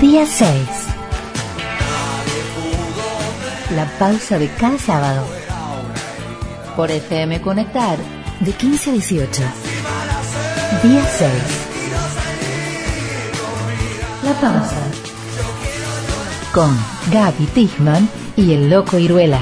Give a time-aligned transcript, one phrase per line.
[0.00, 0.52] Día 6.
[3.74, 5.26] La pausa de cada sábado.
[6.76, 7.96] Por FM Conectar,
[8.40, 9.42] de 15 a 18.
[10.82, 11.32] Día 6.
[14.24, 14.82] La pausa.
[16.52, 16.76] Con
[17.10, 18.06] Gaby Tichman
[18.36, 19.40] y el Loco Iruela.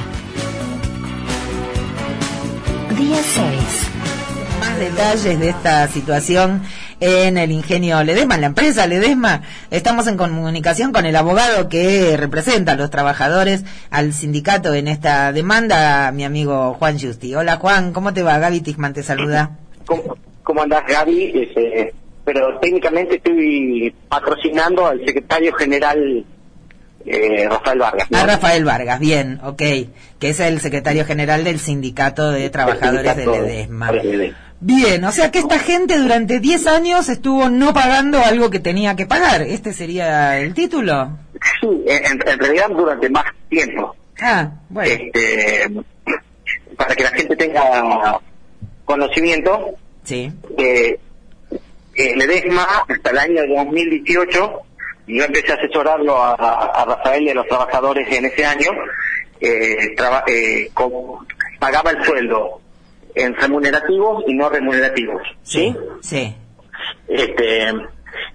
[2.96, 4.61] Día 6.
[4.61, 6.62] Más detalles de esta situación
[7.00, 9.42] en el ingenio Ledesma, en la empresa Ledesma.
[9.74, 15.33] Estamos en comunicación con el abogado que representa a los trabajadores, al sindicato en esta
[15.33, 17.34] demanda, mi amigo Juan Justi.
[17.34, 18.38] Hola Juan, ¿cómo te va?
[18.38, 19.50] Gaby Tichman te saluda.
[19.84, 21.33] ¿Cómo, cómo andás, Gaby?
[21.34, 21.92] Este,
[22.24, 26.25] pero técnicamente estoy patrocinando al secretario general
[27.05, 28.11] eh, Rafael Vargas.
[28.12, 28.19] ¿no?
[28.19, 33.25] A Rafael Vargas, bien, ok, que es el secretario general del sindicato de trabajadores de
[33.25, 33.91] sindicato de Ledesma.
[34.60, 38.96] Bien, o sea que esta gente durante 10 años estuvo no pagando algo que tenía
[38.96, 39.42] que pagar.
[39.42, 41.19] ¿Este sería el título?
[41.61, 43.94] Sí, en, en realidad durante más tiempo.
[44.22, 44.91] Ah, bueno.
[44.91, 45.70] Este,
[46.77, 48.19] para que la gente tenga
[48.84, 49.70] conocimiento,
[50.05, 50.33] Sí.
[50.58, 50.98] eh,
[51.94, 54.61] eh, Ledesma hasta el año 2018,
[55.06, 58.70] y yo empecé a asesorarlo a, a- Rafael y a los trabajadores en ese año,
[59.41, 60.70] eh, traba- eh,
[61.58, 62.61] pagaba el sueldo
[63.15, 65.23] en remunerativos y no remunerativos.
[65.43, 65.77] ¿sí?
[66.01, 66.34] Sí.
[67.09, 67.69] este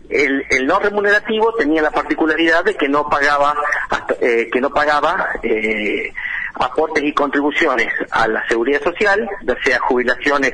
[0.10, 3.54] el, el no remunerativo tenía la particularidad de que no pagaba
[3.90, 6.12] hasta- eh, que no pagaba eh,
[6.56, 10.54] aportes y contribuciones a la seguridad social ya sea jubilaciones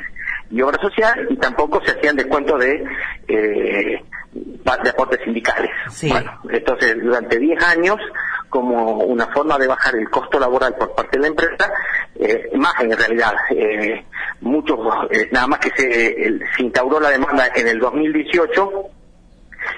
[0.52, 2.84] y obra social y tampoco se hacían descuentos de
[3.28, 4.03] eh,
[4.34, 6.09] de aportes sindicales Sí.
[6.09, 7.98] bueno entonces durante 10 años
[8.56, 11.70] como una forma de bajar el costo laboral por parte de la empresa,
[12.17, 14.02] eh, más en realidad, eh,
[14.39, 18.72] muchos, eh, nada más que se, se instauró la demanda en el 2018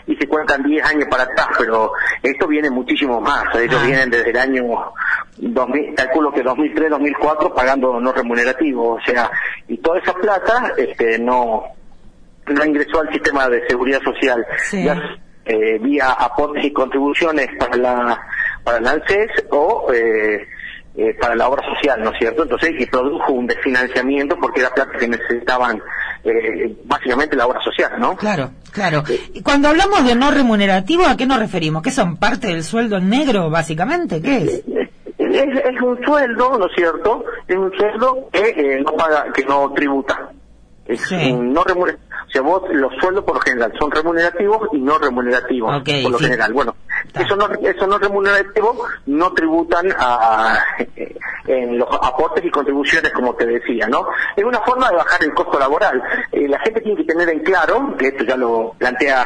[0.05, 1.91] y se cuentan 10 años para atrás, pero
[2.21, 3.87] esto viene muchísimo más, ellos Ah.
[3.87, 4.93] vienen desde el año
[5.37, 9.31] 2000, calculo que 2003, 2004 pagando no remunerativo, o sea,
[9.67, 11.63] y toda esa plata este, no,
[12.45, 14.45] no ingresó al sistema de seguridad social.
[14.59, 14.83] Sí.
[14.83, 15.01] Ya
[15.47, 18.21] eh, vía aportes y contribuciones para la
[18.67, 20.45] para la ANSES o eh,
[20.97, 22.43] eh, para la obra social, ¿no es cierto?
[22.43, 25.81] Entonces, y produjo un desfinanciamiento porque era plata que necesitaban
[26.25, 28.17] eh, básicamente la obra social, ¿no?
[28.17, 29.05] Claro, claro.
[29.33, 31.81] Y cuando hablamos de no remunerativo, ¿a qué nos referimos?
[31.81, 34.21] ¿Qué son parte del sueldo en negro, básicamente?
[34.21, 34.63] ¿Qué es?
[35.17, 37.23] Es, es un sueldo, ¿no es cierto?
[37.47, 40.29] Es un sueldo que eh, no paga, que no tributa.
[40.87, 41.31] Es Sí.
[41.31, 44.97] un no remuner- o sea, vos, los sueldos por lo general son remunerativos y no
[44.97, 46.25] remunerativos por lo sí.
[46.25, 46.53] general.
[46.53, 46.75] Bueno,
[47.13, 50.57] eso no, eso no remunerativo no tributan a,
[51.47, 54.07] en los aportes y contribuciones, como te decía, ¿no?
[54.35, 56.01] Es una forma de bajar el costo laboral.
[56.31, 59.25] Eh, la gente tiene que tener en claro, que esto ya lo plantea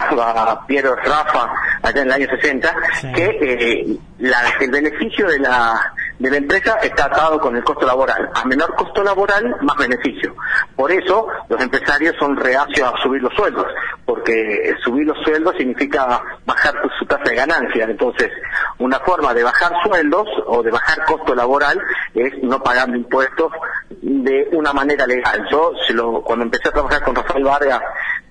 [0.67, 1.51] Piero Rafa
[1.81, 3.11] allá en el año 60, Sí.
[3.13, 7.85] que eh, la- el beneficio de la, de la empresa está atado con el costo
[7.85, 8.29] laboral.
[8.35, 10.35] A menor costo laboral, más beneficio.
[10.75, 13.65] Por eso los empresarios son reacios a subir los sueldos,
[14.05, 17.85] porque subir los sueldos significa bajar su- tasa de ganancia.
[17.85, 18.29] Entonces,
[18.77, 21.81] una forma de bajar sueldos o de bajar costo laboral
[22.13, 23.51] es no pagando impuestos
[23.89, 25.45] de una manera legal.
[25.51, 27.81] Yo, se lo- cuando empecé a trabajar con Rafael Vargas,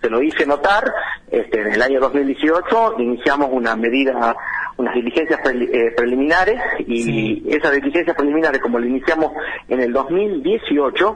[0.00, 0.84] se lo hice notar,
[1.30, 4.34] este, en el año 2018 iniciamos una medida,
[4.80, 9.32] unas diligencias preli- eh, preliminares y esas diligencias preliminares como lo iniciamos
[9.68, 11.14] en el 2018,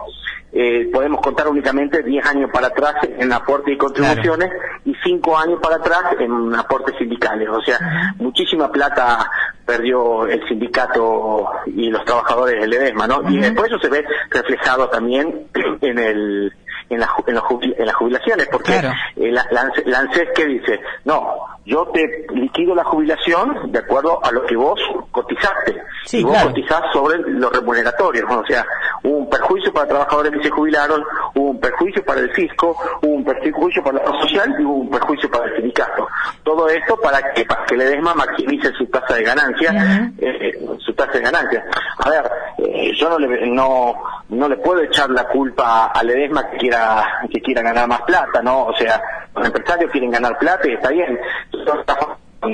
[0.53, 4.51] eh, podemos contar únicamente 10 años para atrás en aporte y contribuciones
[4.85, 7.49] y 5 años para atrás en aportes sindicales.
[7.49, 7.79] O sea,
[8.19, 9.29] muchísima plata
[9.67, 13.29] perdió el sindicato y los trabajadores del EDESMA, ¿no?
[13.31, 15.47] Y después eso se ve reflejado también
[15.81, 16.53] en el
[16.95, 18.93] en, la en, los en las jubilaciones, porque Claro.
[19.17, 21.35] eh, la, la ANSES la ANSES que dice, no,
[21.67, 24.79] yo te liquido la jubilación de acuerdo a lo que vos
[25.11, 25.83] cotizaste.
[26.05, 26.49] Sí, y vos claro.
[26.49, 28.67] cotizás sobre los remuneratorios, o sea,
[29.03, 31.03] hubo un perjuicio para trabajadores que se jubilaron,
[31.35, 34.91] hubo un perjuicio para el fisco, hubo un perjuicio para la social y hubo un
[34.91, 36.07] perjuicio para el sindicato.
[36.43, 40.93] Todo esto para que, para que el EDESMA maximice su tasa de ganancia, eh, su
[40.93, 41.65] tasa de ganancia.
[41.99, 43.95] A ver, eh, yo no le, no,
[44.29, 48.43] no le puedo echar la culpa al EDESMA que quiera, que quiera ganar más plata,
[48.43, 48.67] ¿no?
[48.67, 49.01] O sea,
[49.35, 51.19] los empresarios quieren ganar plata y está bien.
[51.53, 52.53] Nosotros trabajamos con,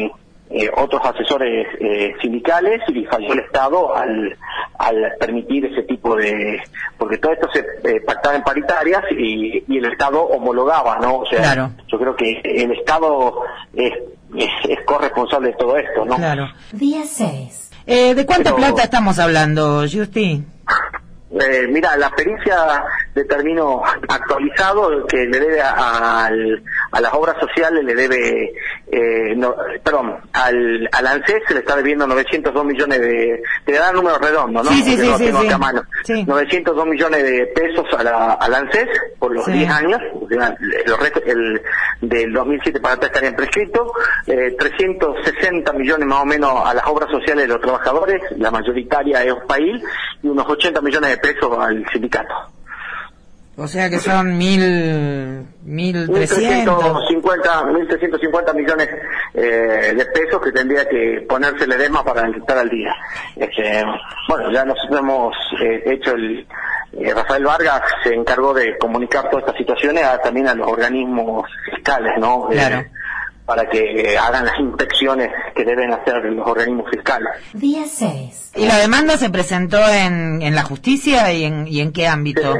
[0.52, 4.36] eh, otros asesores eh, sindicales y falló el Estado al,
[4.78, 6.60] al permitir ese tipo de...
[6.98, 11.18] porque todo esto se eh, pactaba en paritarias y, y el Estado homologaba, ¿no?
[11.18, 11.70] O sea, Claro.
[11.86, 13.42] yo creo que el Estado
[13.74, 13.92] es,
[14.36, 16.16] es, es corresponsable de todo esto, ¿no?
[16.16, 16.48] Claro.
[16.72, 17.70] Día 6.
[17.86, 20.42] Eh, ¿De cuánta Pero- plata estamos hablando, Justi?
[21.32, 22.84] Eh, mira, la pericia
[23.14, 28.52] determinó actualizado que le debe a, a las obras sociales, le debe
[28.92, 29.54] eh, no,
[29.84, 34.62] perdón, al, al ANSES se le está debiendo 902 millones de, te da número redondo,
[34.62, 34.70] ¿no?
[34.70, 35.46] Sí, sí, sí, no sí, tengo sí.
[35.46, 35.82] acá a mano.
[36.04, 36.24] Sí.
[36.24, 38.88] 902 millones de pesos a la, al ANSES
[39.18, 39.52] por los Sí.
[39.52, 40.00] 10 años,
[40.86, 41.60] los restos- el,
[42.00, 43.90] del 2007 para atrás estarían prescritos,
[44.26, 49.22] eh, 360 millones más o menos a las obras sociales de los trabajadores, la mayoritaria
[49.24, 49.82] es país,
[50.22, 52.34] y unos 80 millones de pesos al sindicato.
[53.62, 56.82] O sea que son mil, mil trescientos.
[56.82, 58.88] 1.350 1.350 millones
[59.34, 62.94] eh, de pesos que tendría que ponerse el edema para estar al día.
[63.36, 63.82] Este,
[64.28, 66.46] bueno, ya nosotros hemos eh, hecho el...
[66.92, 71.44] eh, Rafael Vargas se encargó de comunicar todas estas situaciones a- también a los organismos
[71.74, 72.48] fiscales, ¿no?
[72.50, 72.84] Eh, Claro.
[73.44, 77.28] para que hagan las inspecciones que deben hacer los organismos fiscales.
[77.52, 78.52] Día 6.
[78.56, 82.54] ¿Y la demanda se presentó en, en la justicia y en, y en qué ámbito?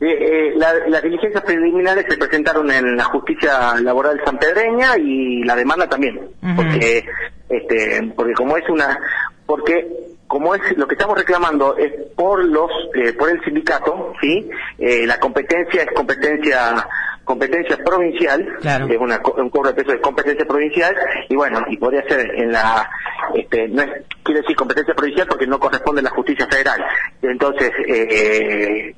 [0.00, 5.54] Eh, eh, la- las diligencias preliminares se presentaron en la justicia laboral sanpedreña y la
[5.54, 6.18] demanda también,
[6.56, 7.04] porque
[7.48, 8.98] este, porque como es una
[9.46, 9.86] porque
[10.26, 14.48] como es lo que estamos reclamando es por los eh, por el sindicato, sí,
[14.78, 16.86] Eh, la competencia es competencia
[17.24, 18.86] competencia provincial, Claro.
[18.88, 20.96] es una, un cobro de peso de competencia provincial
[21.28, 22.88] y bueno y podría ser en la
[23.34, 23.90] este, no es,
[24.24, 26.82] quiere decir competencia provincial porque no corresponde a la justicia federal,
[27.22, 28.94] entonces eh,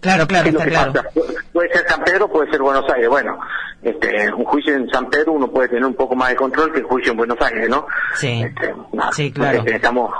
[0.00, 0.92] Claro, claro, ¿Qué es lo está que claro.
[0.92, 1.08] pasa?
[1.52, 3.08] Puede ser San Pedro, puede ser Buenos Aires.
[3.08, 3.38] Bueno,
[3.82, 6.78] este, un juicio en San Pedro uno puede tener un poco más de control que
[6.78, 7.86] el juicio en Buenos Aires, ¿no?
[8.14, 8.42] Sí.
[8.42, 8.74] Este,
[9.12, 9.58] Sí, claro.
[9.58, 10.14] este, estamos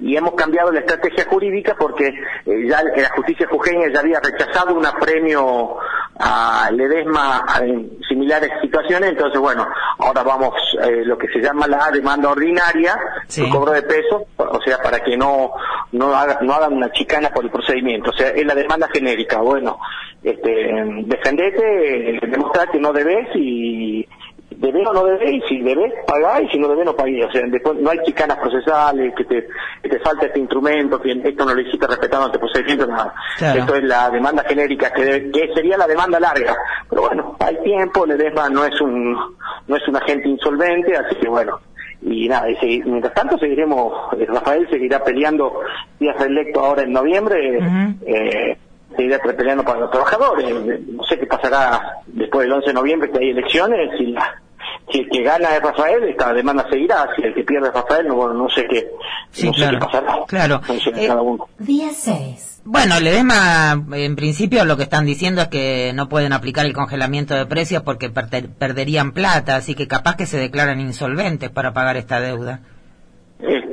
[0.00, 4.74] y hemos cambiado la estrategia jurídica porque eh, ya la justicia jujeña ya había rechazado
[4.74, 5.76] un apremio
[6.18, 9.66] a Ledesma en similares situaciones, entonces bueno,
[9.98, 12.96] ahora vamos eh, lo que se llama la demanda ordinaria,
[13.26, 13.44] Sí.
[13.44, 15.52] el cobro de peso, o sea, para que no
[15.92, 19.38] no, haga- no hagan una chicana por el procedimiento, o sea, es la demanda genérica,
[19.40, 19.78] bueno,
[20.22, 20.50] este,
[21.04, 24.06] defendete, eh, demostrar que no debes y
[24.56, 27.24] debes o no debes, y si debes, pagá, y si no debes, no pagué.
[27.24, 29.46] O sea, después no hay chicanas procesales, que te,
[29.82, 33.14] que te falta este instrumento, que esto no lo hiciste respetando este procedimiento, nada.
[33.38, 33.60] Claro.
[33.60, 36.56] Esto es la demanda genérica, que, debe- que sería la demanda larga.
[36.88, 39.12] Pero bueno, hay tiempo, Ledesma no es un,
[39.66, 41.60] no es un agente insolvente, así que bueno.
[42.02, 45.60] Y nada, y segui- mientras tanto seguiremos, eh, Rafael seguirá peleando,
[45.98, 47.94] si es reelecto ahora en noviembre, Ujú.
[48.06, 48.56] eh,
[48.96, 50.46] seguirá peleando para los trabajadores.
[50.48, 54.40] Eh, No sé qué pasará después del 11 de noviembre que hay elecciones, si la,
[54.90, 58.06] si el que gana es Rafael, esta demanda seguirá, si el que pierde es Rafael,
[58.08, 58.88] no, bueno, no sé qué,
[59.30, 60.16] Sí, no sé claro, qué pasará.
[60.26, 60.60] claro.
[60.68, 61.48] No sé, Eh, cada uno.
[61.58, 62.62] Día 6.
[62.64, 67.34] Bueno, Ledesma, en principio lo que están diciendo es que no pueden aplicar el congelamiento
[67.34, 72.20] de precios porque perderían plata, así que capaz que se declaran insolventes para pagar esta
[72.20, 72.60] deuda.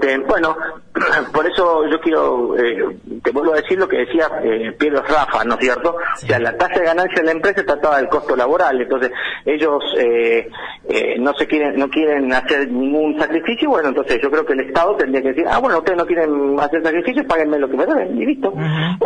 [0.04, 0.56] Este, bueno,
[1.34, 5.44] por eso yo quiero, eh, te vuelvo a decir lo que decía eh, Pedro Rafa,
[5.46, 5.96] ¿no es cierto?
[6.18, 6.26] Sí.
[6.26, 9.12] O sea, la tasa de ganancia de la empresa atada al costo laboral, entonces
[9.46, 10.50] ellos eh,
[10.90, 14.62] eh, no se quieren, no quieren hacer ningún sacrificio, bueno, entonces yo creo que el
[14.62, 17.86] Estado tendría que decir, ah, bueno, ustedes no quieren hacer sacrificios, páguenme lo que me
[17.86, 18.54] deben, y listo.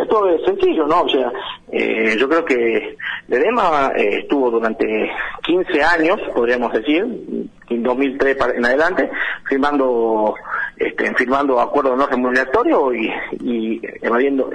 [0.00, 1.02] Esto es sencillo, ¿no?
[1.02, 1.32] O sea,
[1.70, 2.96] eh, yo creo que
[3.28, 5.10] Ledema eh, estuvo durante
[5.44, 7.04] 15 años, podríamos decir,
[7.70, 9.10] en 2003 para- en adelante,
[9.48, 10.34] firmando
[10.78, 13.10] este, firmando acuerdos no remuneratorios y,
[13.42, 14.50] y evadiendo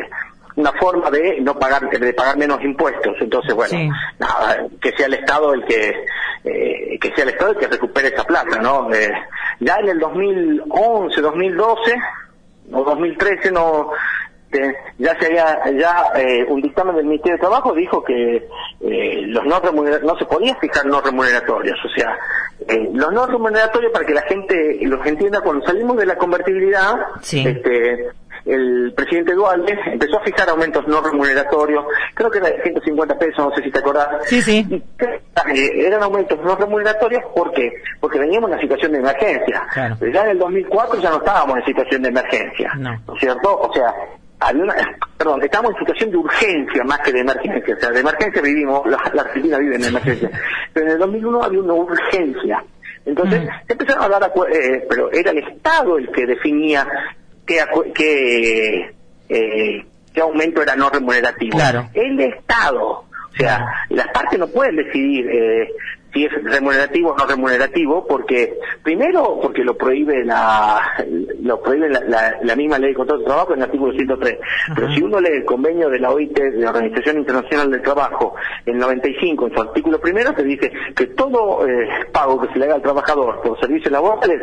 [0.55, 3.89] una forma de no pagar de pagar menos impuestos entonces bueno Sí.
[4.19, 6.05] nada que sea el estado el que
[6.43, 9.11] eh, que sea el estado el que recupere esa plata no Eh,
[9.59, 11.95] ya en el 2011 2012
[12.71, 13.89] o 2013 no
[14.53, 18.47] te- ya se había ya eh, un dictamen del Ministerio de Trabajo dijo que
[18.81, 22.17] eh, los no no se podía fijar no remuneratorios o sea
[22.67, 26.95] eh, los no remuneratorios para que la gente los entienda cuando salimos de la convertibilidad
[27.21, 27.43] Sí.
[27.45, 28.09] este
[28.45, 33.37] el presidente Duarte empezó a fijar aumentos no remuneratorios creo que era de 150 pesos
[33.37, 34.65] no sé si te acordás Sí, sí.
[34.69, 34.75] y
[35.59, 37.71] eh, eran aumentos no remuneratorios ¿por qué?
[38.01, 39.95] porque veníamos en una situación de emergencia Claro.
[40.13, 42.91] ya en el 2004 ya no estábamos en situación de emergencia No.
[43.07, 43.57] ¿no es cierto?
[43.61, 43.93] o sea
[44.47, 44.75] había una,
[45.17, 48.85] perdón, estamos en situación de urgencia más que de emergencia, o sea, de emergencia vivimos,
[48.85, 50.29] la, la Argentina vive en emergencia,
[50.73, 52.63] pero en el 2001 había una urgencia,
[53.05, 56.87] entonces se empezaron a hablar, eh, pero era el Estado el que definía
[57.45, 57.59] qué,
[57.93, 58.95] qué,
[59.29, 61.57] eh, qué aumento era no remunerativo.
[61.57, 61.89] Claro.
[61.93, 65.73] El Estado, o sea, las partes no pueden decidir eh,
[66.13, 70.81] si es remunerativo o no remunerativo, porque primero porque lo prohíbe la
[71.41, 74.37] lo prohíbe la, la- la misma ley de contrato de trabajo en el artículo 103.
[74.75, 74.95] Pero Ajá.
[74.95, 78.77] si uno lee el convenio de la OIT, de la Organización Internacional del Trabajo, en
[78.77, 82.75] 95, en su artículo primero, te dice que todo eh, pago que se le haga
[82.75, 84.39] al trabajador por servicios laborales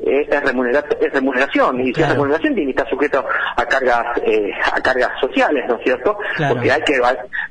[0.00, 2.08] eh, es, remunera- es remuneración, y si Claro.
[2.12, 3.24] es remuneración tiene que estar sujeto
[3.56, 6.18] a cargas eh, a cargas sociales, ¿no es cierto?
[6.36, 6.54] Claro.
[6.54, 7.00] Porque hay que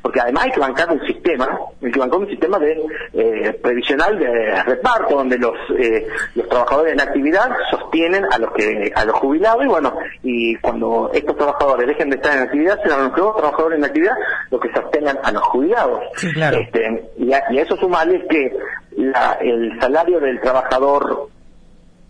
[0.01, 2.79] porque además hay que bancar un sistema, hay que bancar un sistema de
[3.13, 8.91] eh, previsional de reparto, donde los eh, los trabajadores en actividad sostienen a los que
[8.95, 9.63] a los jubilados.
[9.63, 13.79] Y bueno, y cuando estos trabajadores dejen de estar en actividad, serán los nuevos trabajadores
[13.79, 14.15] en actividad
[14.51, 16.01] los que sostengan a los jubilados.
[16.23, 18.51] Este, y, a, y, a, eso sumarle que
[18.97, 21.29] la, el salario del trabajador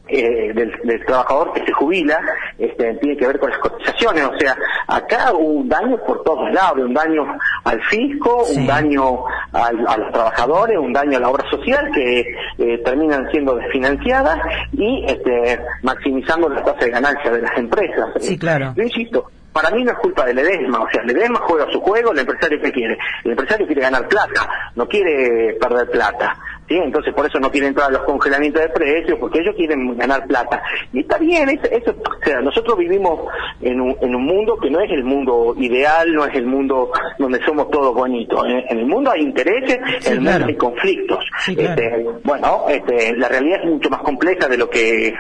[0.08, 2.20] eh, del, del, trabajador que se jubila
[2.60, 4.56] este, tiene que ver con las cotizaciones, o sea,
[4.88, 7.25] acá hubo un daño por todos lados, un daño
[7.64, 9.24] al fisco, un daño
[9.56, 12.20] al, a los trabajadores, un daño a la obra social que
[12.58, 14.40] eh, terminan siendo desfinanciadas
[14.74, 18.10] y este, maximizando la tasa de ganancia de las empresas.
[18.20, 18.74] Sí, claro.
[18.76, 21.80] Yo insisto, para mí no es culpa del Edesma, o sea, el Edesma juega su
[21.80, 26.76] juego, el empresario que quiere, el empresario quiere ganar plata, no quiere perder plata, ¿sí?
[26.76, 30.26] Entonces por eso no quiere entrar a los congelamientos de precios, porque ellos quieren ganar
[30.28, 30.62] plata.
[30.94, 33.22] Y está bien, eso, o sea, nosotros vivimos
[33.62, 36.92] en un, en un mundo que no es el mundo ideal, no es el mundo
[37.18, 38.46] donde somos todos bonitos.
[38.46, 41.26] En, el mundo hay intereses, en el mundo hay conflictos.
[41.48, 45.14] este, bueno, este, la realidad es mucho más compleja de lo que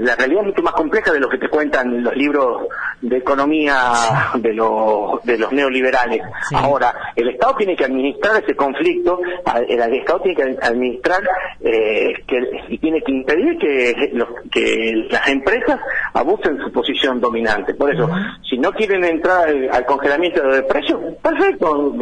[0.00, 2.68] la realidad es mucho más compleja de lo que te cuentan los libros
[3.02, 3.92] de economía
[4.34, 6.22] de los de los neoliberales.
[6.54, 9.20] Ahora, el Estado tiene que administrar ese conflicto,
[9.68, 11.20] el, Estado tiene que administrar
[11.60, 12.38] eh, que,
[12.68, 15.78] y tiene que impedir que, los, que las empresas
[16.14, 17.74] abusen su posición dominante.
[17.74, 18.08] Por eso,
[18.48, 21.94] si no quieren entrar al, congelamiento de precios, perfecto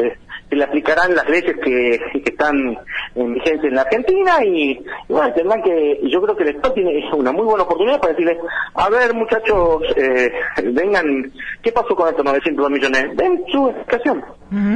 [0.48, 2.78] se le aplicarán las leyes que, están
[3.14, 4.78] en vigencia en la Argentina y,
[5.08, 8.38] bueno, tendrán que, yo creo que el Estado tiene una muy buena oportunidad para decirles,
[8.74, 10.32] a ver muchachos, eh,
[10.64, 13.16] vengan, ¿qué pasó con estos 902 millones?
[13.16, 14.24] Den su explicación.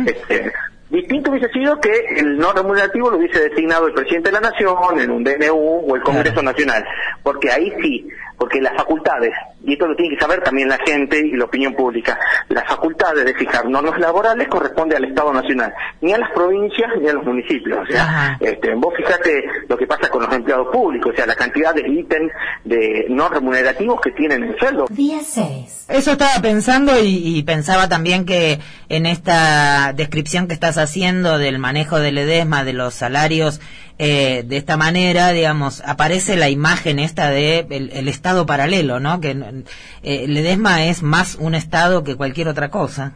[0.07, 0.53] este,
[0.91, 5.01] distinto hubiese sido que el no remunerativo lo hubiese designado el presidente de la Nación
[5.01, 6.85] en un DNU o el Congreso Nacional,
[7.23, 8.07] porque ahí sí
[8.43, 9.33] porque las facultades,
[9.65, 13.25] y esto lo tiene que saber también la gente y la opinión pública, las facultades
[13.25, 17.25] de fijar normas laborales corresponde al Estado Nacional, ni a las provincias ni a los
[17.25, 17.79] municipios.
[17.83, 21.35] O sea, este, vos fijate lo que pasa con los empleados públicos, o sea, la
[21.35, 22.33] cantidad de ítems
[22.65, 24.87] de no remunerativos que tienen en sueldo.
[24.91, 25.87] Día 6.
[25.89, 31.59] Eso estaba pensando y, y, pensaba también que en esta descripción que estás haciendo del
[31.59, 33.61] manejo del EDESMA, de los salarios,
[34.05, 39.21] eh, de esta manera, digamos, aparece la imagen esta de el, Estado paralelo, ¿no?
[39.21, 39.33] Que
[40.03, 43.15] eh, Ledesma es más un Estado que cualquier otra cosa.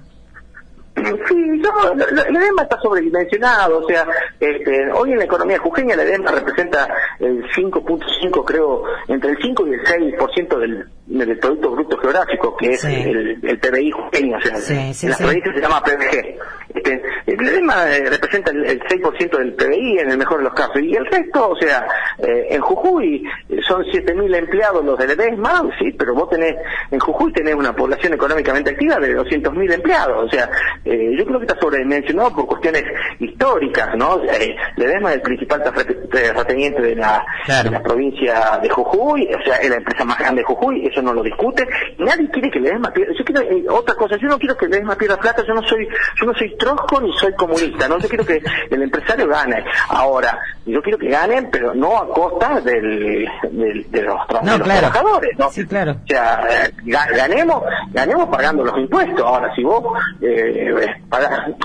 [1.37, 4.07] Sí, yo, el EDEMA está sobredimensionado, o sea,
[4.41, 6.89] este, hoy en la economía jujeña el EDEMA representa
[7.21, 12.71] el 5.5, creo, entre el 5 y el 6% del, del Producto Bruto Geográfico, que
[12.71, 16.39] es el, el, PBI jujeño, o sea, en las provincias se llama PBG.
[16.75, 20.81] Este, el EDEMA eh, representa el, 6% del PBI en el mejor de los casos,
[20.81, 21.87] y el resto, o sea,
[22.19, 23.25] eh, en Jujuy
[23.67, 26.55] son 7.000 empleados los del EDESMA, sí, pero vos tenés,
[26.91, 30.51] en Jujuy tenés una población económicamente activa de 200.000 empleados, o sea,
[30.85, 32.85] eh, yo creo que está sobredimensionado por cuestiones
[33.19, 34.23] históricas, ¿no?
[34.25, 35.63] Eh, Ledesma es el principal
[36.11, 37.25] terrateniente de la,
[37.63, 41.03] de la provincia de Jujuy, o sea, es la empresa más grande de Jujuy, eso
[41.03, 41.67] no lo discute,
[41.99, 44.97] nadie quiere que Ledesma pierda, yo quiero, eh, otra cosa, yo no quiero que Ledesma
[44.97, 45.87] pierda plata, yo no soy,
[46.21, 47.99] yo no soy trosco ni soy comunista, ¿no?
[47.99, 48.41] Yo quiero que
[48.71, 49.65] el empresario gane.
[49.89, 55.51] Ahora, yo quiero que ganen, pero no a costa del, de, los, trabajadores, ¿no?
[55.51, 55.97] Sí, claro.
[56.05, 59.25] O sea, ganemos, ganemos pagando los impuestos.
[59.25, 59.85] Ahora, si vos
[60.21, 60.75] eh,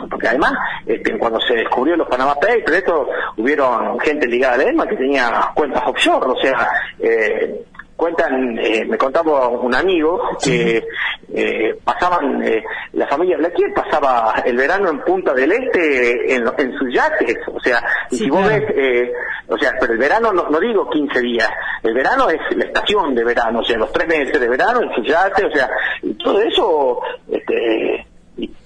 [0.09, 0.53] porque además
[0.85, 5.51] este, cuando se descubrió los Panama Papers, esto hubieron gente ligada al ESMA que tenía
[5.53, 6.67] cuentas offshore, o sea,
[6.99, 7.63] eh,
[8.01, 10.83] cuentan, eh, me contaba un amigo que
[11.33, 16.77] eh, pasaban, eh, la familia Blaquier pasaba el verano en Punta del Este en, en
[16.79, 17.79] sus yates, o sea,
[18.09, 19.13] y si vos ves, eh,
[19.47, 21.49] o sea, pero el verano no, no, digo 15 días,
[21.83, 24.95] el verano es la estación de verano, o sea, los tres meses de verano en
[24.95, 25.69] sus yates, o sea,
[26.01, 28.00] y todo eso, este,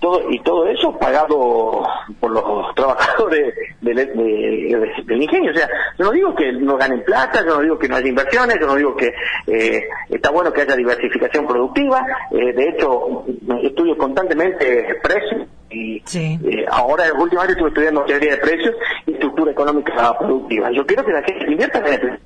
[0.06, 1.84] todo y todo eso pagado
[2.20, 5.52] por los trabajadores del, ingenio.
[5.52, 8.08] O sea, yo no digo que no ganen plata, yo no digo que no haya
[8.08, 9.12] inversiones, yo no digo que
[9.48, 12.06] eh, está bueno que haya diversificación productiva.
[12.30, 13.26] Eh, de hecho,
[13.64, 18.76] estudio constantemente precios y eh, ahora últimamente estuve estudiando teoría de precios
[19.08, 20.70] y estructura económica productiva.
[20.72, 22.20] Yo quiero que la gente invierta en el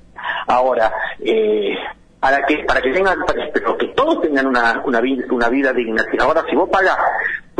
[0.46, 0.92] Ahora,
[1.24, 1.74] eh,
[2.20, 3.18] para que para que tengan
[3.52, 6.96] pero que todos tengan una una vida una vida digna ahora si vos pagas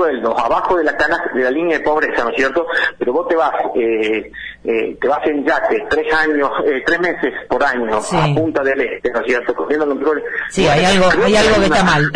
[0.00, 0.92] sueldos abajo de la
[1.34, 2.66] de la línea de pobreza no es cierto
[2.98, 4.32] pero vos te vas eh,
[4.64, 8.80] eh, te vas en yate tres años eh, tres meses por año a Punta del
[8.80, 12.10] Este no es cierto cogiendo los mejores sí hay algo hay algo que está mal.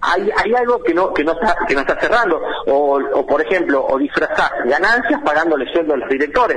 [0.00, 2.40] Hay, hay algo que no que no está que no está cerrando.
[2.66, 6.56] O, o por ejemplo o disfrazar ganancias pagándole sueldo a los directores.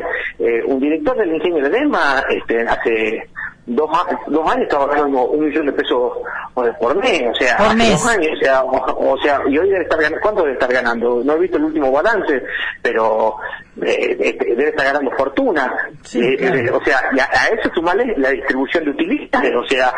[0.68, 3.30] Un director del ingenio de Dema este hace
[3.76, 3.90] dos,
[4.28, 6.14] dos años estaba ganando un millón de pesos
[6.54, 7.92] por mes, o sea, por mes.
[7.92, 11.24] dos años, o sea, o, sea, y hoy debe estar ganando, ¿cuánto debe estar ganando?
[11.24, 12.44] No he visto el último balance,
[12.82, 13.38] pero
[13.82, 15.74] eh, este, debe estar ganando fortuna.
[16.14, 19.94] Eh, eh, o sea, a, eso sumarle la distribución de utilidades, o sea,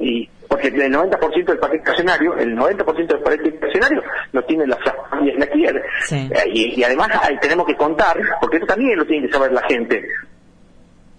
[0.00, 4.02] y, porque el 90% del paquete estacionario, el 90% del paquete estacionario
[4.32, 4.76] lo tiene la
[5.10, 7.08] familias la y, además
[7.40, 10.04] tenemos que contar, porque eso también lo tiene que saber la gente,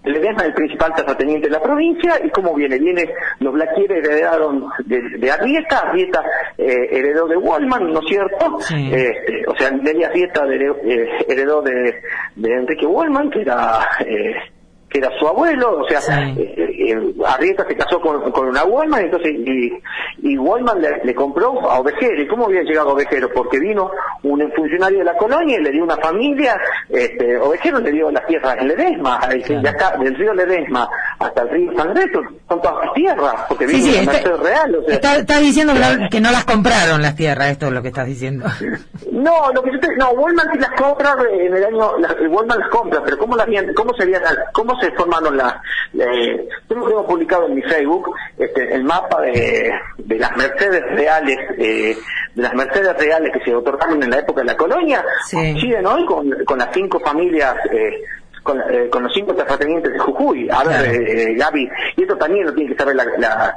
[0.06, 3.08] Ledesma es el principal terrateniente de la provincia y cómo viene, viene,
[3.40, 6.24] los Blaquier heredaron de, de Arrieta, Arrieta
[6.56, 8.58] eh, heredó de Wallman, ¿no es cierto?
[8.70, 12.00] Este, o sea, Delia Arrieta eh, heredó de,
[12.36, 14.34] de Enrique Wallman, que era eh,
[14.88, 15.98] que era su abuelo, o sea,
[16.36, 19.72] eh, eh, Arrieta se casó con, con una Wallman, entonces, y,
[20.22, 22.22] y Wallman le, compró a Ovejero.
[22.22, 23.28] ¿Y cómo había llegado Ovejero?
[23.32, 23.90] Porque vino
[24.22, 28.26] un funcionario de la colonia y le dio una familia, este, Ovejero le dio las
[28.26, 31.94] tierras en Ledesma, de acá, del río Ledesma hasta el río San
[32.48, 34.74] son todas tierras, porque vino sí, está, real.
[34.76, 35.72] O sea, está, diciendo
[36.10, 38.46] que, no las compraron las tierras, esto es lo que estás diciendo.
[39.16, 42.58] No, lo que yo te, no, Wallman sí las compra en el año, las, Wallman
[42.58, 45.54] las compra, pero ¿cómo las cómo serían, cómo se formaron las,
[45.94, 50.82] eh, yo lo tengo publicado en mi Facebook, este, el mapa de, de las Mercedes
[50.90, 51.96] reales, eh,
[52.34, 56.04] de las Mercedes reales que se otorgaron en la época de la colonia, coinciden hoy
[56.04, 58.02] con, con las cinco familias eh,
[58.46, 60.48] con, eh, con los cinco terratenientes de Jujuy.
[60.50, 63.04] A ver, eh, Gaby, y esto también lo tiene que saber la,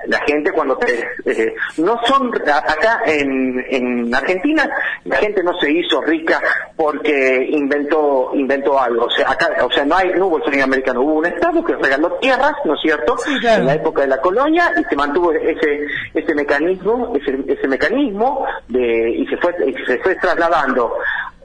[0.08, 1.08] la, gente cuando te...
[1.26, 2.34] Eh, no son...
[2.50, 4.70] Acá en, en Argentina
[5.06, 6.42] la gente no se hizo rica
[6.76, 9.06] porque inventó inventó algo.
[9.06, 11.64] O sea, acá, o sea no, hay, no hubo el sueño americano, hubo un Estado
[11.64, 15.32] que regaló tierras, ¿no es cierto?, en la época de la colonia y se mantuvo
[15.32, 20.94] ese ese mecanismo, ese, ese mecanismo de, y se fue, y se fue trasladando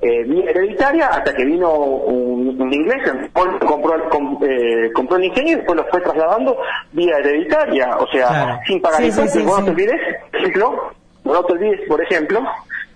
[0.04, 3.96] eh, vía hereditaria hasta que vino un, un inglés, compró,
[4.42, 6.58] eh, compró el ingenio y después lo fue trasladando
[6.92, 9.42] vía hereditaria, o sea, sin pagar impuestos.
[9.42, 10.92] no te olvides, por ejemplo,
[11.25, 12.42] no te olvides, por ejemplo,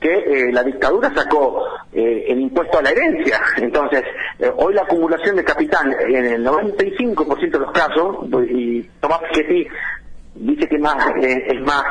[0.01, 3.41] que eh, la dictadura sacó eh, el impuesto a la herencia.
[3.57, 4.05] Entonces,
[4.39, 8.17] eh, hoy la acumulación de capital en el 95% de los casos,
[8.51, 9.67] y Tomás Piketty
[10.35, 11.85] dice que más es más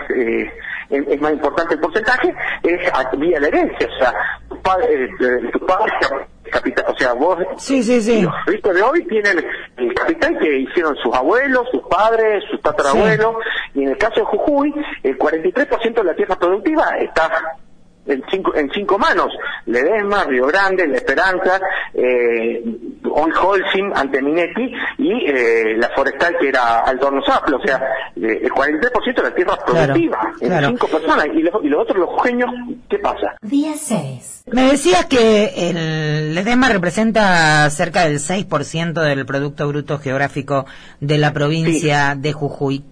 [0.89, 2.79] es, más importante el porcentaje, es
[3.17, 3.87] vía la herencia.
[3.87, 4.13] O sea,
[4.49, 5.91] tu padre, eh, tu padre
[6.51, 8.21] capital, o sea, vos, sí, sí, sí.
[8.21, 9.45] los ricos de hoy tienen
[9.75, 13.35] el capital que hicieron sus abuelos, sus padres, sus tatarabuelos,
[13.73, 14.73] y en el caso de Jujuy,
[15.03, 17.29] el 43% de la tierra productiva está
[18.07, 19.31] en cinco, en cinco manos,
[19.65, 21.59] Ledesma, Río Grande, La Esperanza,
[21.93, 22.63] eh,
[23.03, 27.81] Holcim, Anteminetti y eh, la forestal que era Altorno Zaplo, o sea,
[28.15, 31.97] eh, el 43% de la tierra productiva, en cinco personas, y, los, y los otros,
[31.97, 32.49] los genios,
[32.89, 33.35] ¿qué pasa?
[33.41, 34.43] Día 6.
[34.51, 40.65] Me decías que el Ledesma representa cerca del 6% del Producto Bruto Geográfico
[41.01, 42.83] de la provincia de Jujuy.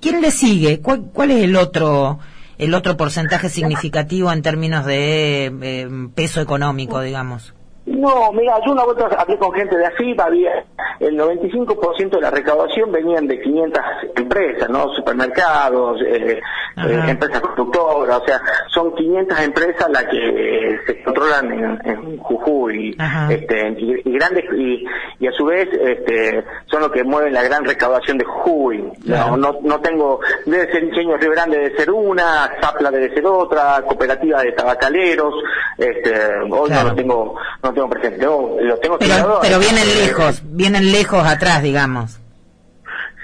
[0.00, 0.80] ¿Quién le sigue?
[0.80, 2.18] ¿Cuál es el otro
[2.60, 7.54] el otro porcentaje significativo en términos de eh, peso económico, digamos?
[7.90, 10.64] No, mira, yo una vuelta hablé con gente de AFIP, había
[11.00, 13.82] el 95% de la recaudación venían de 500
[14.16, 14.88] empresas, ¿no?
[14.94, 16.40] Supermercados, eh,
[16.76, 22.96] eh, empresas constructoras, o sea, son 500 empresas las que se controlan en, Jujuy,
[23.30, 24.84] este, y, grandes, y,
[25.18, 28.92] y, a su vez, este, son los que mueven la gran recaudación de Jujuy.
[29.06, 33.82] No, no, tengo, debe ser Ingenio Río Grande debe ser una, Zapla debe ser otra,
[33.82, 35.34] cooperativa de tabacaleros,
[35.78, 36.12] este,
[36.50, 41.24] hoy no lo tengo, no tengo presente, lo tengo pero, pero vienen lejos, vienen lejos
[41.24, 42.20] atrás, digamos.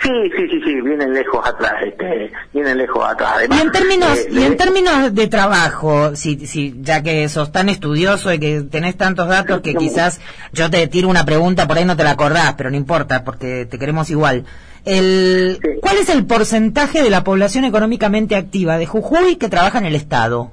[0.02, 3.38] Sí, sí, sí, sí, vienen lejos atrás, este, vienen lejos atrás.
[3.50, 7.70] y en términos, eh, y en términos de trabajo, si, si, ya que sos tan
[7.70, 10.20] estudioso y que tenés tantos datos que quizás
[10.52, 13.66] yo te tiro una pregunta, por ahí no te la acordás, pero no importa, porque
[13.66, 14.44] te queremos igual.
[14.84, 19.86] El, ¿Cuál es el porcentaje de la población económicamente activa de Jujuy que trabaja en
[19.86, 20.52] el Estado?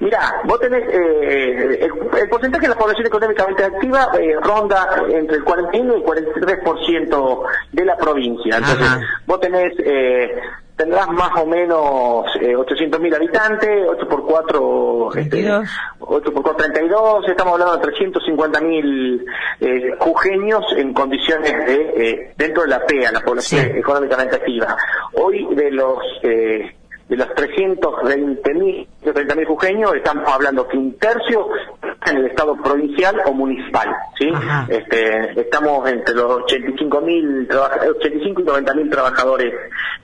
[0.00, 1.88] Mira, vos tenés, eh,
[2.20, 7.42] el, porcentaje de la población económicamente activa eh, ronda entre el 41 y el 43%
[7.72, 8.56] de la provincia.
[8.58, 8.88] Entonces,
[9.26, 10.40] vos tenés, eh,
[10.78, 15.50] tendrás más o menos eh, 800.000 habitantes, 8 por 4, este,
[15.98, 19.24] 8 por 4, 32, estamos hablando de 350.000
[19.60, 24.76] eh, jujeños en condiciones de, eh, dentro de la PEA, la población económicamente activa.
[25.14, 25.98] Hoy de los...
[26.22, 26.74] Eh,
[27.08, 31.48] de los 320.000 mil jujeños, estamos hablando que un tercio
[32.06, 34.30] en el estado provincial o municipal, ¿sí?
[34.68, 37.48] Este, estamos entre los 85.000
[37.98, 39.54] 85 y 90.000 trabajadores,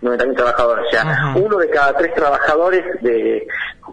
[0.02, 3.46] 90.000 trabajadores, o sea, uno de cada tres trabajadores de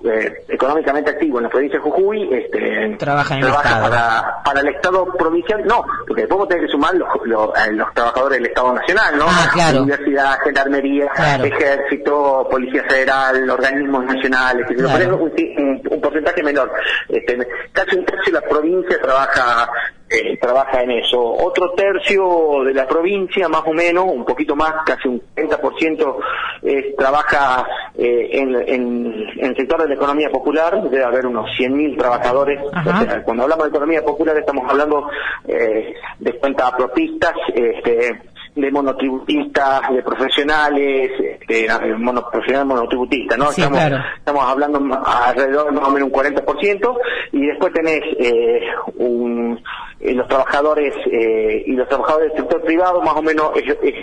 [0.03, 3.89] eh, económicamente activo en la provincia de Jujuy este, trabaja, en el Estado.
[3.89, 7.93] Para, para el Estado provincial, no, porque después vos tenés que sumar los, los, los
[7.93, 9.25] trabajadores del Estado Nacional, ¿no?
[9.27, 9.83] Ah, claro.
[9.83, 11.11] Universidad, Gendarmería,
[11.43, 15.17] Ejército, Policía Federal, organismos nacionales, claro.
[15.17, 16.71] un, un, un, porcentaje menor.
[17.09, 19.69] Este, casi un tercio de la provincia trabaja
[20.11, 21.21] eh, trabaja en eso.
[21.21, 26.17] Otro tercio de la provincia, más o menos, un poquito más, casi un 30%,
[26.63, 27.65] eh, trabaja
[27.97, 32.59] eh, en, en, el sector de la economía popular, debe haber unos 100.000 trabajadores.
[33.23, 35.07] cuando hablamos de economía popular estamos hablando
[35.47, 38.21] eh, de cuentas propistas, este,
[38.55, 41.11] de monotributistas, de profesionales,
[41.47, 43.49] de mono, profesionales monotributistas, ¿no?
[43.49, 43.79] estamos,
[44.17, 46.97] estamos hablando alrededor más o menos un 40%,
[47.31, 48.61] y después tenés eh,
[48.97, 49.61] un,
[49.99, 53.95] eh, los trabajadores eh, y los trabajadores del sector privado más o menos es,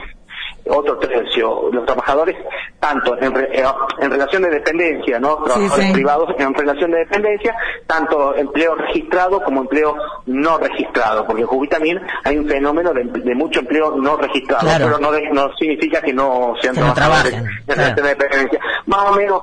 [0.68, 1.70] otro tercio.
[1.72, 2.37] Los trabajadores,
[2.81, 3.64] tanto en, eh,
[4.00, 5.37] en relación de dependencia, ¿no?
[5.42, 7.54] Trabajadores privados en relación de dependencia,
[7.87, 13.61] tanto empleo registrado como empleo no registrado, porque en también hay un fenómeno de, mucho
[13.61, 18.61] empleo no registrado, pero no, no significa que no sean trabajadores en relación de dependencia.
[18.87, 19.42] Más o menos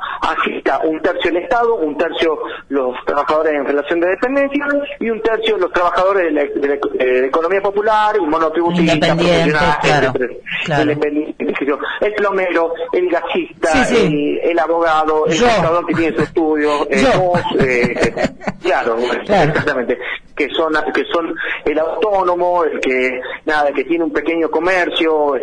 [0.57, 2.37] está, un tercio el Estado, un tercio
[2.69, 4.65] los trabajadores en relación de dependencia
[4.99, 13.09] y un tercio los trabajadores de la, economía popular y monotributistas, profesionales, el plomero, el
[13.09, 17.03] gasista, El, abogado, el contador que tiene su estudio, eh,
[17.59, 18.13] eh,
[18.61, 19.97] claro, exactamente,
[20.35, 21.33] que son que son
[21.65, 25.35] el autónomo, el que nada, que tiene un pequeño comercio.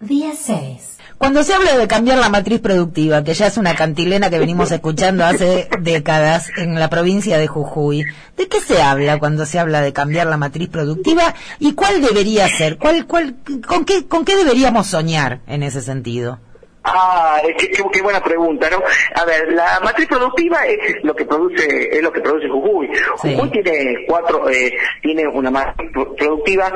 [0.00, 0.93] Día 6.
[1.18, 4.72] Cuando se habla de cambiar la matriz productiva, que ya es una cantilena que venimos
[4.72, 8.04] escuchando hace décadas en la provincia de Jujuy,
[8.36, 12.48] ¿de qué se habla cuando se habla de cambiar la matriz productiva y cuál debería
[12.48, 12.78] ser?
[12.78, 16.40] ¿Cuál, cuál, con, qué, ¿Con qué deberíamos soñar en ese sentido?
[16.86, 18.82] Ah, qué, qué, buena pregunta, ¿no?
[19.14, 22.90] A ver, la matriz productiva es lo que produce, es lo que produce Jujuy.
[23.16, 26.70] Jujuy tiene cuatro, eh, tiene una matriz productiva,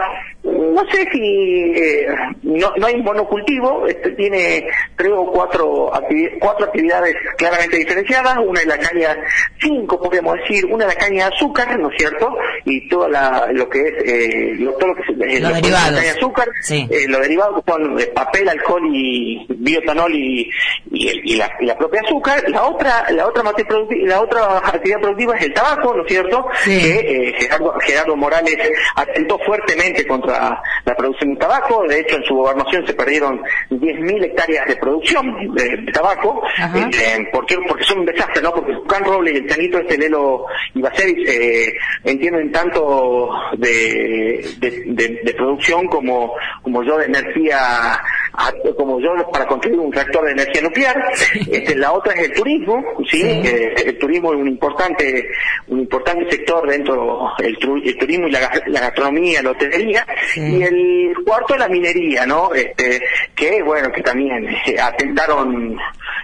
[0.59, 2.07] no sé si, eh,
[2.43, 4.67] no, no hay monocultivo, este tiene
[4.97, 5.91] tres o cuatro,
[6.41, 9.17] cuatro actividades claramente diferenciadas, una es la caña,
[9.61, 12.37] cinco podríamos decir, una es la caña de azúcar, ¿no es cierto?
[12.65, 16.01] Y toda la, lo que es, eh, lo, todo lo que es, eh, lo, caña
[16.01, 20.51] de azúcar, eh, lo derivado son papel, alcohol y biotanol y,
[20.91, 22.45] y, la, propia azúcar.
[22.49, 23.43] La otra, la otra
[24.05, 26.47] la otra actividad productiva es el tabaco, ¿no es cierto?
[26.65, 27.49] Que eh,
[27.81, 28.57] Gerardo, Morales
[28.95, 30.48] atentó fuertemente contra
[30.85, 31.85] la producción de tabaco.
[31.89, 36.43] De hecho, en su gobernación se perdieron 10.000 hectáreas de producción de, tabaco.
[36.75, 38.53] Eh, porque, porque son un desastre, ¿no?
[38.53, 45.87] Porque Can Roble y el chanito este Lelo Ibacevich eh, entienden tanto de, de, producción
[45.87, 47.59] como, como yo de energía,
[48.77, 51.05] como yo para construir un reactor de energía nuclear.
[51.51, 53.23] Este, la otra es el turismo, ¿sí?
[53.23, 55.29] el turismo es un importante,
[55.69, 60.07] un importante sector dentro del el turismo y la, gastronomía, la hotelería.
[60.39, 62.53] Y el cuarto es la minería, ¿no?
[62.55, 63.03] Este,
[63.35, 65.79] que, bueno, que también eh, atentaron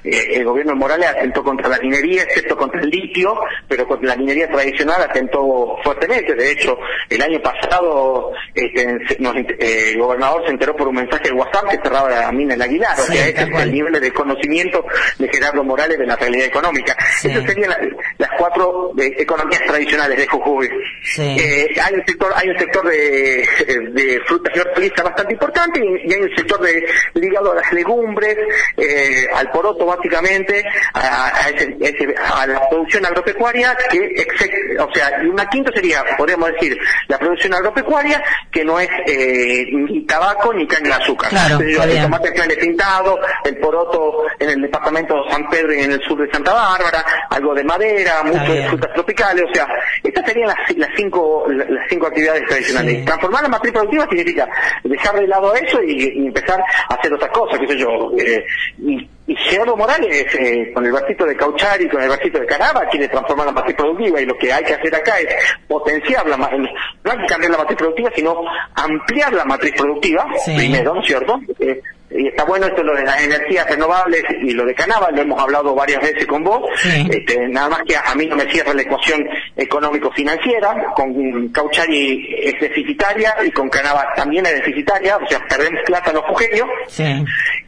[0.05, 4.09] eh, el gobierno de Morales atentó contra la minería, excepto contra el litio, pero contra
[4.09, 6.35] la minería tradicional atentó fuertemente.
[6.35, 11.33] De hecho, el año pasado este, eh, el gobernador se enteró por un mensaje de
[11.33, 13.01] WhatsApp que cerraba la mina del Aguilar.
[13.01, 14.85] o sea, ese es el nivel de conocimiento
[15.19, 16.95] de Gerardo Morales de la realidad económica.
[17.23, 17.73] Esas serían
[18.19, 20.69] las cuatro eh, economías tradicionales de Jujuy.
[21.19, 23.49] hay un sector, hay un sector de,
[23.91, 28.37] de frutas y hortalizas bastante importante y, hay un sector de ligado a las legumbres,
[29.35, 34.27] al poroto básicamente a, a, la producción agropecuaria que
[34.79, 40.05] o sea una quinta sería podríamos decir la producción agropecuaria que no es eh, ni
[40.07, 41.31] tabaco ni caña de azúcar.
[41.31, 45.93] Claro, el tomate de pintado el poroto en el departamento de San Pedro y en
[45.93, 49.67] el sur de Santa Bárbara algo de madera mucho de frutas tropicales o sea
[50.03, 53.05] estas serían las, las cinco las cinco actividades tradicionales.
[53.05, 54.49] Transformar la matriz productiva significa
[54.83, 58.45] dejar de lado eso y, empezar a hacer otras cosas qué sé yo eh,
[58.79, 62.47] y y Gerardo Morales, eh, con el vasito de Cauchar y con el vasito de
[62.47, 65.35] Caraba, quiere transformar la matriz productiva y lo que hay que hacer acá es
[65.67, 68.43] potenciar la no hay que cambiar la matriz productiva, sino
[68.75, 71.41] ampliar la matriz productiva, primero, ¿no es cierto?
[71.59, 71.81] Eh,
[72.15, 75.41] y está bueno esto lo de las energías renovables y lo de Canaba, lo hemos
[75.41, 76.63] hablado varias veces con vos,
[77.11, 82.61] este, nada más que a, mí no me cierra la ecuación económico-financiera, con Cauchari es
[82.61, 86.69] deficitaria y con Canaba también es deficitaria, o sea, perdemos plata los jujeños.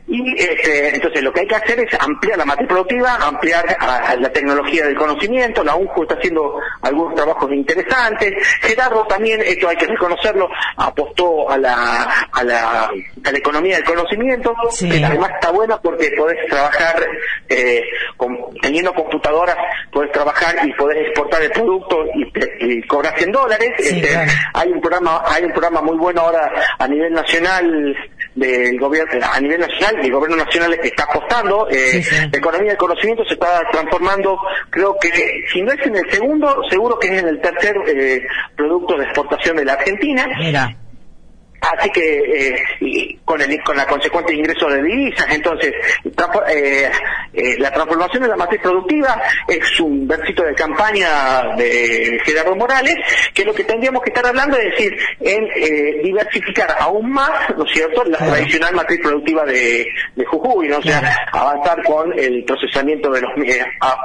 [0.08, 3.76] Y este, entonces lo que hay que hacer es ampliar la matriz productiva, ampliar
[4.18, 9.76] la tecnología del conocimiento, la UNJU está haciendo algunos trabajos interesantes, Gerardo también, esto hay
[9.76, 15.50] que reconocerlo, apostó a la, a la, a la economía del conocimiento, que además está
[15.50, 17.04] buena porque podés trabajar
[17.48, 17.82] eh,
[18.62, 19.56] teniendo computadoras,
[19.92, 23.70] podés trabajar y podés exportar el producto y, cobrar 100 dólares.
[23.78, 24.16] Este,
[24.54, 27.96] hay un programa, hay un programa muy bueno ahora a nivel nacional
[28.36, 33.24] del gobierno, a nivel nacional, el gobierno nacional está apostando, eh, la economía del conocimiento
[33.24, 34.38] se está transformando,
[34.70, 35.08] creo que
[35.52, 39.04] si no es en el segundo, seguro que es en el tercer eh, producto de
[39.04, 40.26] exportación de la Argentina.
[40.38, 40.76] Mira.
[41.72, 45.72] Así que eh, con, el, con la consecuente ingreso de divisas, entonces
[46.48, 46.90] eh,
[47.32, 52.96] eh, la transformación de la matriz productiva es un versito de campaña de Gerardo Morales,
[53.34, 57.72] que lo que tendríamos que estar hablando es decir, en diversificar aún más, ¿no es
[57.72, 59.86] cierto?, la tradicional matriz productiva de,
[60.26, 60.78] Jujuy, ¿no?
[60.78, 63.30] o sea, avanzar con el procesamiento de los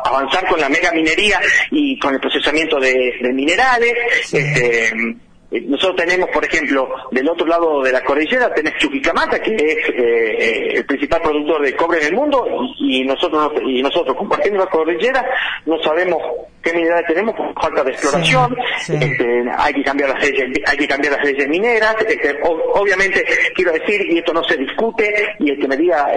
[0.04, 1.40] avanzar con la mega minería
[1.72, 3.94] y con el procesamiento de, minerales,
[4.32, 4.92] este,
[5.52, 9.96] nosotros tenemos, por ejemplo, del otro lado de la cordillera, tenés Chuquicamata, que es eh,
[9.98, 12.48] eh, el principal productor de cobre en el mundo,
[12.80, 15.26] y, nosotros y nosotros compartiendo la cordillera
[15.66, 16.22] no sabemos
[16.62, 18.56] qué minerales tenemos por falta de exploración,
[18.88, 23.24] este, hay que cambiar las leyes, hay que cambiar las leyes mineras, este, obviamente
[23.56, 26.08] quiero decir, y esto no se discute, y el que me diga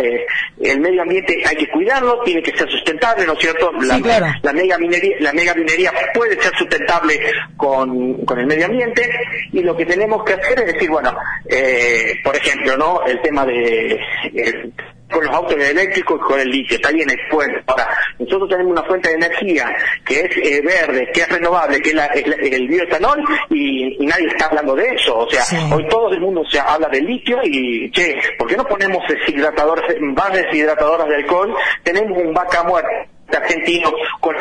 [0.61, 3.73] el medio ambiente hay que cuidarlo, tiene que ser sustentable, ¿no es cierto?
[3.83, 3.99] La,
[4.43, 7.21] la mega minería, la mega minería puede ser sustentable
[7.57, 9.11] con, con el medio ambiente,
[9.53, 11.15] y lo que tenemos que hacer es decir, bueno,
[11.49, 13.05] eh, por ejemplo, ¿no?
[13.07, 13.95] El tema de
[14.35, 14.71] eh,
[15.11, 17.61] con los autos eléctricos y con el litio, está bien expuesto.
[17.67, 17.89] Ahora,
[18.19, 22.53] nosotros tenemos una fuente de energía que es eh, verde, que es renovable, que es,
[22.53, 25.19] el bioetanol y, nadie está hablando de eso.
[25.19, 25.43] O sea,
[25.75, 29.85] hoy todo el mundo se habla de litio y, che, ¿por qué no ponemos deshidratadores,
[30.15, 31.55] bases deshidratadoras de alcohol?
[31.83, 32.89] Tenemos un vaca muerta
[33.33, 34.37] argentino con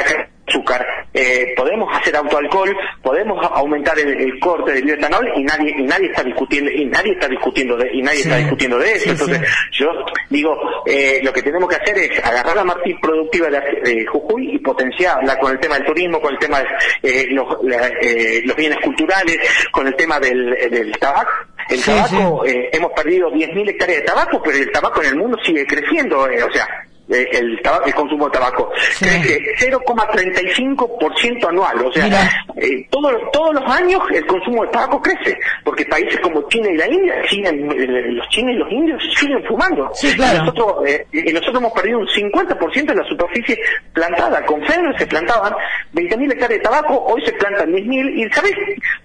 [0.47, 0.85] azúcar.
[1.13, 6.23] Eh, podemos hacer autoalcohol, podemos aumentar el, corte del bioetanol y nadie y nadie está
[6.23, 9.11] discutiendo y nadie está discutiendo de y nadie está discutiendo de eso.
[9.11, 9.87] Entonces yo
[10.29, 14.59] digo eh, lo que tenemos que hacer es agarrar la matriz productiva de, Jujuy y
[14.59, 16.59] potenciarla con el tema del turismo, con el tema
[17.01, 19.37] de eh, los, bienes culturales,
[19.71, 21.31] con el tema del, tabaco.
[21.69, 25.65] El tabaco, hemos perdido 10.000 hectáreas de tabaco, pero el tabaco en el mundo sigue
[25.65, 28.71] creciendo, o sea, eh, el, el consumo de tabaco.
[28.99, 31.85] Crece 0,35% anual.
[31.85, 32.07] O sea,
[32.55, 36.87] eh, todos los años el consumo de tabaco crece, porque países como China y la
[36.87, 39.91] India siguen, eh, los chinos y los indios siguen fumando.
[40.01, 40.75] y, nosotros,
[41.11, 43.59] y nosotros hemos perdido un 50% de la superficie
[43.93, 44.45] plantada.
[44.45, 45.53] Con FEDER se plantaban
[45.93, 48.53] 20.000 hectáreas de tabaco, hoy se plantan 10.000 y, ¿sabes?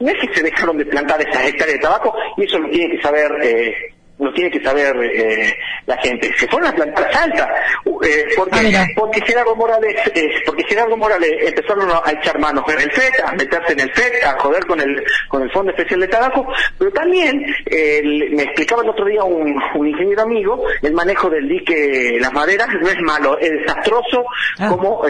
[0.00, 2.96] No es que se dejaron de plantar esas hectáreas de tabaco y eso lo tiene
[2.96, 3.74] que saber eh,
[4.18, 6.30] lo tiene que saber eh, la gente.
[6.36, 7.48] Se fueron a plantar salta,
[8.04, 12.80] eh, porque, ah, porque Gerardo Morales, eh, porque Gerardo Morales empezaron a echar manos en
[12.80, 16.00] el FED, a meterse en el FED, a joder con el, con el Fondo Especial
[16.00, 16.46] de Tabaco,
[16.78, 22.18] pero también me explicaba el otro día un, un, ingeniero amigo, el manejo del dique
[22.20, 24.24] Las Maderas no es malo, es desastroso
[24.58, 24.68] ah.
[24.68, 25.02] como,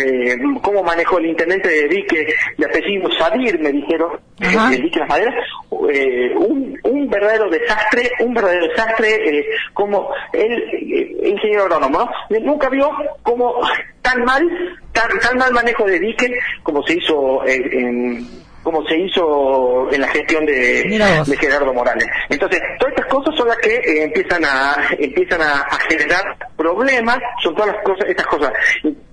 [0.62, 5.35] como manejó el intendente de dique de apellido Sadir, me dijeron, el dique Las Maderas,
[5.71, 12.11] un, un verdadero desastre, un verdadero desastre eh, como el eh, ingeniero agrónomo,
[12.43, 12.91] nunca vio
[13.23, 13.61] como
[14.03, 14.43] tan mal,
[14.93, 18.27] tan, tan mal manejo de dique como se hizo en,
[18.63, 20.85] como se hizo en la gestión de,
[21.41, 22.07] Gerardo Morales.
[22.29, 27.55] Entonces, todas estas cosas son las que eh, empiezan a empiezan a, generar problemas, son
[27.55, 28.53] todas las cosas, estas cosas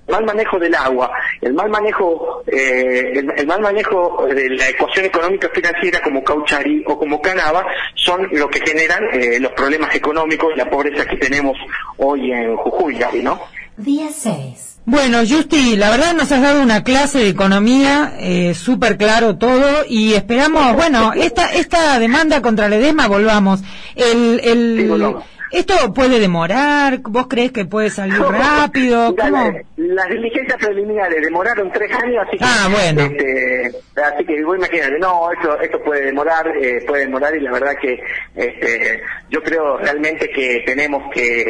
[0.07, 5.49] mal manejo del agua, el mal manejo, eh, el, mal manejo de la ecuación económica
[5.53, 7.65] financiera como Cauchari o como Canava
[7.95, 11.57] son lo que generan eh, los problemas económicos y la pobreza que tenemos
[11.97, 13.39] hoy en Jujuy, ¿no?
[13.77, 14.75] Día 6.
[14.87, 19.83] Bueno, Justi, la verdad nos has dado una clase de economía, eh, súper claro todo,
[19.89, 23.61] y esperamos, bueno, esta esta demanda contra la EDESMA, volvamos.
[23.95, 25.15] El, el,
[25.51, 26.99] ¿Esto puede demorar?
[27.01, 29.15] ¿Vos crees que puede salir rápido?
[29.77, 33.01] las diligencias preliminares demoraron tres años, así que, ah, bueno.
[33.01, 37.51] este, así que vos imagínate, no, esto, esto puede demorar, eh, puede demorar y la
[37.51, 37.99] verdad que
[38.36, 41.41] este, yo creo realmente que tenemos que,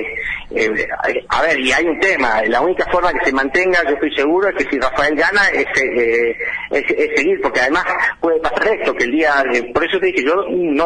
[0.51, 0.88] eh,
[1.29, 4.49] a ver, y hay un tema, la única forma que se mantenga, yo estoy seguro,
[4.49, 6.36] es que si Rafael gana, es, eh,
[6.71, 7.86] es, seguir, porque además
[8.19, 10.86] puede pasar esto, que el día, por eso te dije, yo no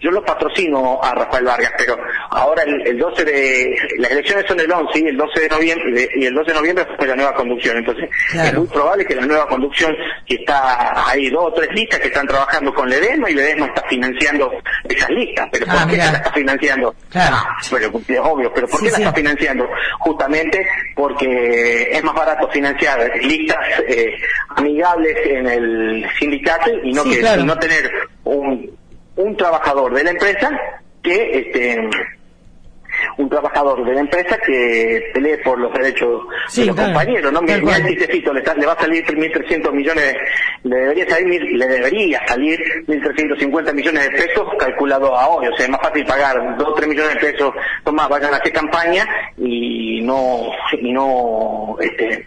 [0.00, 1.96] yo lo patrocino a Rafael Vargas, pero
[2.36, 6.26] ahora el, 12 de, las elecciones son el 11 y el 12 de noviembre, y
[6.26, 9.46] el 12 de noviembre fue la nueva conducción, entonces es muy probable que la nueva
[9.48, 9.94] conducción
[10.26, 13.82] que está hay dos o tres listas que están trabajando con Ledesma y Ledesma está
[13.88, 14.52] financiando
[14.88, 15.48] esas listas.
[15.52, 16.94] ¿Pero por Ah, qué la está financiando?
[17.10, 17.36] Claro.
[17.38, 19.02] Ah, pero es obvio, pero ¿por Sí, qué la sí.
[19.02, 19.68] está financiando?
[20.00, 24.14] Justamente porque es más barato financiar listas eh,
[24.56, 27.42] amigables en el sindicato y no, Sí, que, claro.
[27.42, 27.90] y no tener
[28.24, 28.70] un,
[29.16, 30.50] un trabajador de la empresa
[31.02, 31.88] que este
[33.18, 36.92] un trabajador de la empresa que pelee por los derechos Sí, de los claro.
[36.92, 37.40] compañeros, ¿no?
[37.40, 37.80] Tal Mira cual.
[37.82, 40.14] el chistecito, le, le va a salir 1.300 millones,
[40.64, 45.66] le debería salir, le debería salir 1.350 millones de pesos calculado a hoy, o sea,
[45.66, 47.52] es más fácil pagar 2 o 3 millones de pesos,
[47.84, 49.06] toma, vayan a hacer campaña
[49.38, 52.26] y no, y no, este,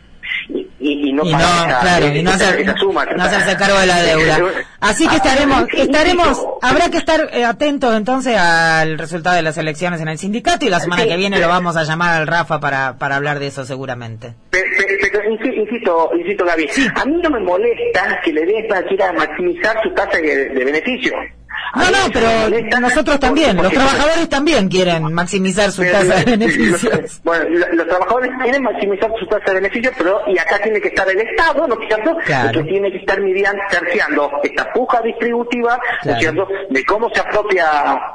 [0.79, 3.05] y, no y no, esa- claro, y no, hacer, esa suma.
[3.05, 4.39] no hacerse cargo de la deuda.
[4.79, 9.41] Así que Ah, estaremos, sí, estaremos, habrá que estar eh, atentos entonces al resultado de
[9.41, 11.41] las elecciones en el sindicato y la semana Sí, que viene sí.
[11.41, 14.33] lo vamos a llamar al Rafa para, para hablar de eso seguramente.
[14.49, 18.65] Pero, pero- pero insi- insisto, insisto, Gaby, a mí no me molesta que le des
[18.87, 21.13] quiera maximizar su tasa de, de beneficio.
[21.75, 27.21] No, no, pero nosotros también, los trabajadores también quieren maximizar su tasa de pero- beneficios.
[27.23, 30.87] bueno, lo- los trabajadores quieren maximizar su tasa de beneficio, pero y acá tiene que
[30.89, 32.17] estar el Estado, ¿no es cierto?
[32.25, 32.63] Claro.
[32.63, 36.47] Que tiene que estar midiando, terciando esta puja distributiva, ¿no es cierto?
[36.69, 37.67] De cómo se apropia,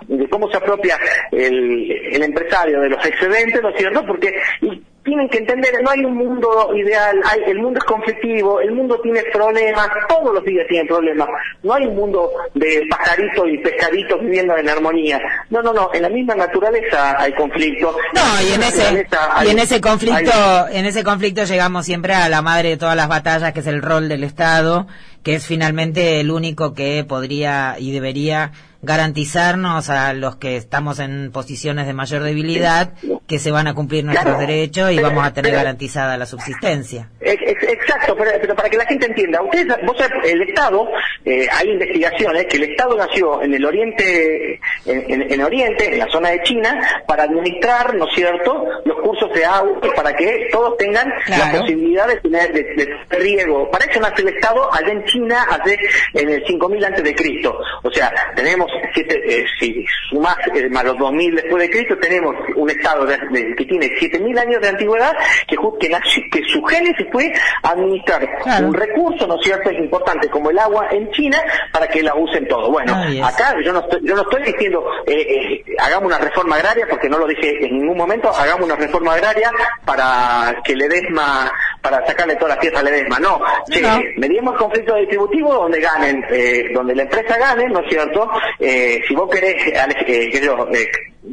[0.07, 0.99] de cómo se apropia
[1.33, 4.05] el, el empresario de los excedentes, ¿no es cierto?
[4.07, 8.61] Porque y tienen que entender, no hay un mundo ideal, hay, el mundo es conflictivo,
[8.61, 11.29] el mundo tiene problemas, todos los días tiene problemas,
[11.63, 16.03] no hay un mundo de pajaritos y pescaditos viviendo en armonía, no, no, no, en
[16.03, 17.95] la misma naturaleza hay conflicto.
[18.15, 21.85] No, y en ese, naturaleza y hay- en ese conflicto, hay- en ese conflicto llegamos
[21.85, 24.87] siempre a la madre de todas las batallas, que es el rol del Estado,
[25.23, 31.31] que es finalmente el único que podría y debería garantizarnos a los que estamos en
[31.33, 32.93] posiciones de mayor debilidad
[33.27, 34.47] que se van a cumplir nuestros Claro.
[34.47, 37.09] derechos y Pero- vamos a tener pero- garantizada la subsistencia.
[37.21, 40.89] Ex- ex- Exacto, pero, pero para que la gente entienda, ustedes, vos el Estado,
[41.25, 45.99] eh, hay investigaciones que el Estado nació en el Oriente, en, en- en Oriente, en
[45.99, 50.49] la zona de China, para administrar, ¿no es cierto?, los cursos de agua para que
[50.51, 53.71] todos tengan la posibilidad de tener de, de riego.
[53.71, 55.79] Para eso nace el Estado allá en China, hace
[56.15, 57.59] en el 5000 antes de Cristo.
[57.83, 62.35] O sea, tenemos siete, eh, si sumás eh, más los 2000 después de Cristo, tenemos
[62.57, 65.13] un Estado de- de- que tiene 7000 años de antigüedad,
[65.47, 65.89] que, que,
[66.31, 67.31] que su génesis fue
[67.63, 68.69] administrar Claro.
[68.69, 71.39] un recurso, ¿no es cierto?, es importante como el agua en China
[71.73, 72.71] para que la usen todo.
[72.71, 73.23] Bueno, es.
[73.23, 77.09] acá yo no estoy, yo no estoy diciendo eh, eh, hagamos una reforma agraria, porque
[77.09, 79.51] no lo dije en ningún momento, hagamos una reforma agraria
[79.85, 83.19] para que Ledesma, para sacarle toda la tierra a Ledesma.
[83.19, 83.99] No, che, No.
[84.17, 88.31] mediemos el conflicto distributivo donde ganen, eh, donde la empresa gane, ¿no es cierto?
[88.59, 90.67] Eh, si vos querés, eh, sé yo,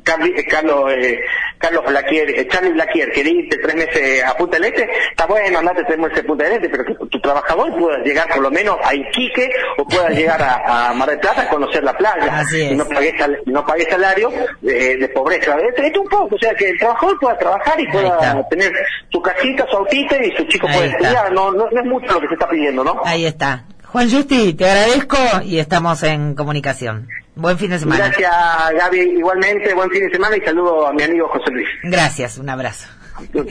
[0.03, 1.19] Carli- eh, Carlos, eh,
[1.57, 5.59] Carlos Blaquier, eh, Charlie Blaquier, querés irte tres meses a Punta del Este, está bueno,
[5.59, 8.49] andate tres meses a Punta del Este, pero que tu trabajador pueda llegar por lo
[8.51, 12.43] menos a Iquique o pueda llegar a, a Mar del Plata a conocer la playa
[12.71, 15.57] y no pague, sal- no pague salario de, de pobreza.
[15.59, 18.71] Esto, esto un poco, o sea, que el trabajador pueda trabajar y pueda tener
[19.11, 20.97] su casita, su autito y su chico Ahí está.
[20.97, 21.31] estudiar.
[21.33, 23.01] No, no, no es mucho lo que se está pidiendo, ¿no?
[23.05, 23.65] Ahí está.
[23.85, 27.09] Juan Justi, te agradezco y estamos en comunicación.
[27.35, 28.07] Buen fin de semana.
[28.07, 28.31] Gracias,
[28.77, 28.99] Gaby.
[29.17, 31.67] Igualmente, buen fin de semana y saludo a mi amigo José Luis.
[31.83, 32.87] Gracias, un abrazo.
[33.33, 33.45] Chao.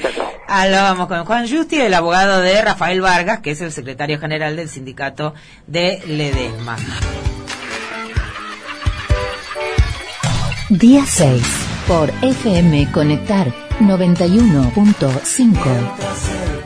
[0.48, 4.68] Hablábamos con Juan Justi, el abogado de Rafael Vargas, que es el secretario general del
[4.68, 5.34] sindicato
[5.66, 6.76] de Ledesma.
[10.68, 11.42] Día 6
[11.88, 13.48] por FM Conectar
[13.80, 16.59] 91.5.